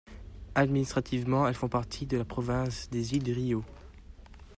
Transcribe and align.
Administrativement, 0.55 1.47
elles 1.47 1.53
font 1.53 1.69
partie 1.69 2.07
de 2.07 2.17
la 2.17 2.25
province 2.25 2.89
des 2.89 3.13
îles 3.13 3.31
Riau. 3.31 3.63